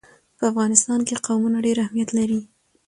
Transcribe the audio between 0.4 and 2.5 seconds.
افغانستان کې قومونه ډېر اهمیت لري.